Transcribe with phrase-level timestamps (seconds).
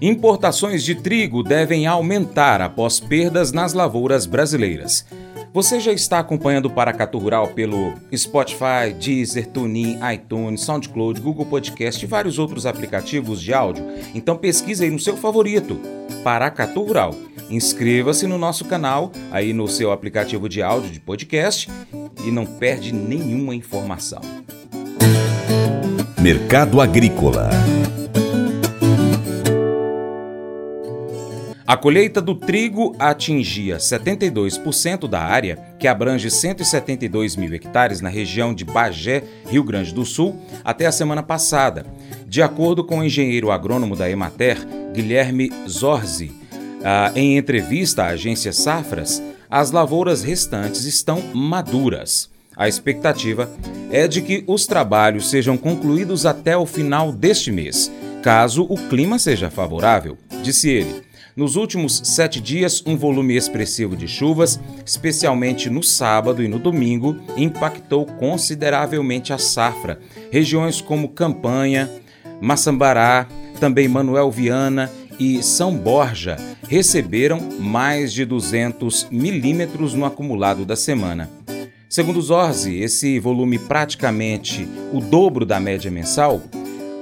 [0.00, 5.04] Importações de trigo devem aumentar após perdas nas lavouras brasileiras.
[5.52, 12.04] Você já está acompanhando o Paracatu Rural pelo Spotify, Deezer, TuneIn, iTunes, SoundCloud, Google Podcast
[12.04, 13.84] e vários outros aplicativos de áudio?
[14.14, 15.80] Então pesquise aí no seu favorito,
[16.22, 17.12] Paracatu Rural.
[17.50, 21.68] Inscreva-se no nosso canal aí no seu aplicativo de áudio de podcast
[22.24, 24.20] e não perde nenhuma informação.
[26.20, 27.48] Mercado Agrícola
[31.68, 38.54] A colheita do trigo atingia 72% da área, que abrange 172 mil hectares na região
[38.54, 41.84] de Bagé, Rio Grande do Sul, até a semana passada,
[42.26, 44.56] de acordo com o engenheiro agrônomo da Emater,
[44.94, 46.32] Guilherme Zorzi.
[46.82, 52.30] Ah, em entrevista à agência Safras, as lavouras restantes estão maduras.
[52.56, 53.46] A expectativa
[53.92, 57.92] é de que os trabalhos sejam concluídos até o final deste mês,
[58.22, 61.07] caso o clima seja favorável, disse ele.
[61.38, 67.16] Nos últimos sete dias, um volume expressivo de chuvas, especialmente no sábado e no domingo,
[67.36, 70.00] impactou consideravelmente a safra.
[70.32, 71.88] Regiões como Campanha,
[72.40, 73.28] Maçambará,
[73.60, 76.36] também Manuel Viana e São Borja
[76.66, 81.30] receberam mais de 200 milímetros no acumulado da semana.
[81.88, 86.42] Segundo Zorzi, esse volume praticamente o dobro da média mensal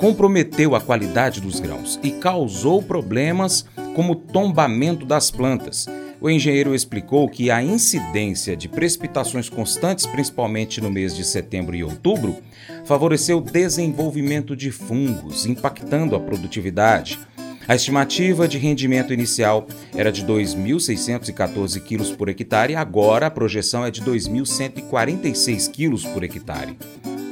[0.00, 3.64] comprometeu a qualidade dos grãos e causou problemas
[3.94, 5.86] como tombamento das plantas.
[6.20, 11.84] O engenheiro explicou que a incidência de precipitações constantes, principalmente no mês de setembro e
[11.84, 12.36] outubro,
[12.84, 17.18] favoreceu o desenvolvimento de fungos, impactando a produtividade.
[17.66, 23.90] A estimativa de rendimento inicial era de 2.614 quilos por hectare, agora a projeção é
[23.90, 26.76] de 2.146 quilos por hectare.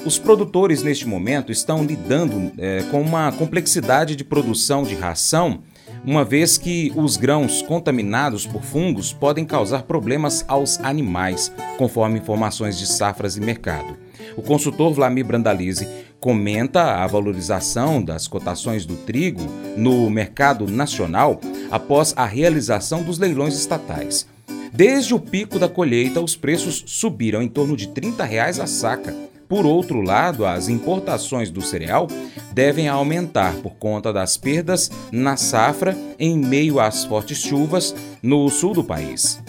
[0.05, 5.63] Os produtores, neste momento, estão lidando é, com uma complexidade de produção de ração
[6.05, 12.78] uma vez que os grãos contaminados por fungos podem causar problemas aos animais, conforme informações
[12.78, 13.97] de safras e mercado.
[14.37, 15.87] O consultor Vlamir Brandalize
[16.19, 19.43] comenta a valorização das cotações do trigo
[19.77, 21.41] no mercado nacional
[21.71, 24.27] após a realização dos leilões estatais.
[24.72, 29.15] Desde o pico da colheita, os preços subiram em torno de 30 reais a saca.
[29.48, 32.09] Por outro lado, as importações do cereal
[32.53, 38.75] devem aumentar por conta das perdas na safra em meio às fortes chuvas no sul
[38.75, 39.43] do país.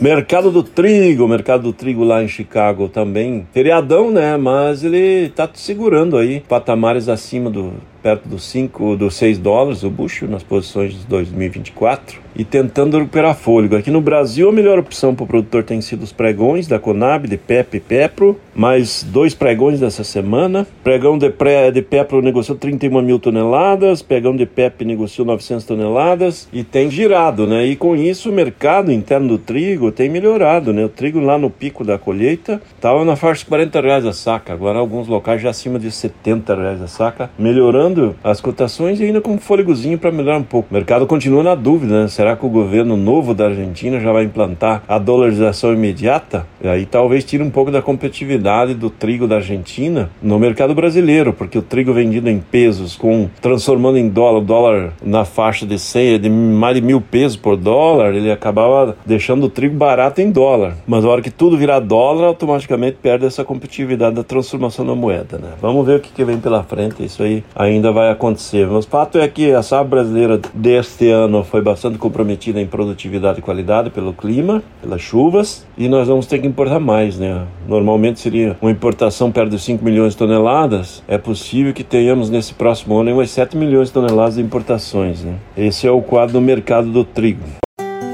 [0.00, 3.46] Mercado do trigo, mercado do trigo lá em Chicago também.
[3.52, 4.36] Feriadão, né?
[4.36, 9.90] Mas ele tá segurando aí patamares acima do perto dos 5, dos 6 dólares o
[9.90, 13.76] bucho nas posições de 2024 e tentando recuperar fôlego.
[13.76, 17.28] Aqui no Brasil, a melhor opção para o produtor tem sido os pregões da Conab,
[17.28, 20.66] de PEP e Pepro, mais dois pregões dessa semana.
[20.82, 26.48] Pregão de, pré, de Pepro negociou 31 mil toneladas, pregão de PEP negociou 900 toneladas
[26.52, 27.66] e tem girado, né?
[27.66, 30.84] E com isso o mercado interno do trigo tem melhorado, né?
[30.84, 34.52] O trigo lá no pico da colheita estava na faixa de 40 reais a saca,
[34.52, 37.91] agora alguns locais já acima de 70 reais a saca, melhorando
[38.22, 40.68] as cotações e ainda com um fôlegozinho para melhorar um pouco.
[40.70, 42.08] O mercado continua na dúvida, né?
[42.08, 46.46] Será que o governo novo da Argentina já vai implantar a dolarização imediata?
[46.62, 51.32] E aí talvez tire um pouco da competitividade do trigo da Argentina no mercado brasileiro,
[51.32, 56.20] porque o trigo vendido em pesos, com transformando em dólar, dólar na faixa de 100,
[56.20, 60.76] de mais de mil pesos por dólar, ele acabava deixando o trigo barato em dólar.
[60.86, 65.38] Mas na hora que tudo virar dólar, automaticamente perde essa competitividade da transformação da moeda,
[65.38, 65.48] né?
[65.60, 67.04] Vamos ver o que, que vem pela frente.
[67.04, 68.68] Isso aí ainda ainda vai acontecer.
[68.68, 73.40] Mas o fato é que a safra brasileira deste ano foi bastante comprometida em produtividade
[73.40, 77.44] e qualidade pelo clima, pelas chuvas, e nós vamos ter que importar mais, né?
[77.66, 81.02] Normalmente seria uma importação perto de 5 milhões de toneladas.
[81.08, 85.34] É possível que tenhamos nesse próximo ano umas 7 milhões de toneladas de importações, né?
[85.56, 87.42] Esse é o quadro do mercado do trigo.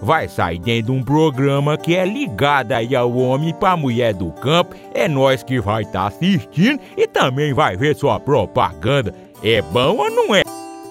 [0.01, 4.31] vai sair dentro de um programa que é ligado aí ao homem para mulher do
[4.31, 4.75] campo.
[4.93, 9.13] É nós que vai estar tá assistindo e também vai ver sua propaganda.
[9.43, 10.41] É bom ou não é?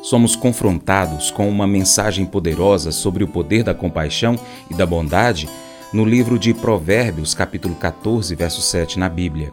[0.03, 4.35] somos confrontados com uma mensagem poderosa sobre o poder da compaixão
[4.71, 5.49] e da bondade
[5.93, 9.53] no livro de Provérbios, capítulo 14, verso 7 na Bíblia.